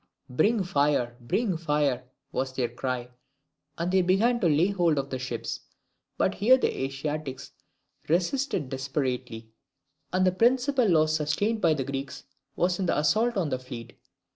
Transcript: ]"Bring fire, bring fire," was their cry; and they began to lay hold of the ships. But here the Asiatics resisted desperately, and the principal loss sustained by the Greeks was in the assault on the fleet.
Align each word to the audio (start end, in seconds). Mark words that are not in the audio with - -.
]"Bring 0.39 0.63
fire, 0.63 1.15
bring 1.21 1.57
fire," 1.57 2.05
was 2.31 2.53
their 2.55 2.69
cry; 2.69 3.11
and 3.77 3.91
they 3.91 4.01
began 4.01 4.39
to 4.39 4.47
lay 4.49 4.69
hold 4.69 4.97
of 4.97 5.11
the 5.11 5.19
ships. 5.19 5.59
But 6.17 6.33
here 6.33 6.57
the 6.57 6.75
Asiatics 6.85 7.51
resisted 8.09 8.67
desperately, 8.69 9.51
and 10.11 10.25
the 10.25 10.31
principal 10.31 10.87
loss 10.89 11.13
sustained 11.13 11.61
by 11.61 11.75
the 11.75 11.83
Greeks 11.83 12.23
was 12.55 12.79
in 12.79 12.87
the 12.87 12.97
assault 12.97 13.37
on 13.37 13.49
the 13.49 13.59
fleet. 13.59 13.93